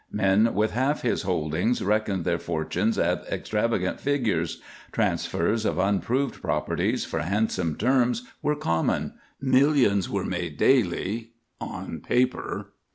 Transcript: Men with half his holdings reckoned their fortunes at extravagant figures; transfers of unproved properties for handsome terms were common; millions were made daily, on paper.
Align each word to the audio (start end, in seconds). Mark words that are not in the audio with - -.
Men 0.11 0.55
with 0.55 0.71
half 0.71 1.03
his 1.03 1.21
holdings 1.21 1.83
reckoned 1.83 2.25
their 2.25 2.39
fortunes 2.39 2.97
at 2.97 3.23
extravagant 3.31 3.99
figures; 3.99 4.59
transfers 4.91 5.63
of 5.63 5.77
unproved 5.77 6.41
properties 6.41 7.05
for 7.05 7.19
handsome 7.19 7.75
terms 7.75 8.23
were 8.41 8.55
common; 8.55 9.13
millions 9.39 10.09
were 10.09 10.25
made 10.25 10.57
daily, 10.57 11.33
on 11.59 11.99
paper. 11.99 12.71